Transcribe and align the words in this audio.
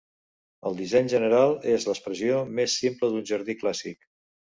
El 0.69 0.77
disseny 0.77 1.09
general 1.11 1.53
és 1.73 1.85
l'expressió 1.89 2.39
més 2.61 2.79
simple 2.85 3.11
d'un 3.13 3.29
jardí 3.33 3.57
clàssic. 3.61 4.09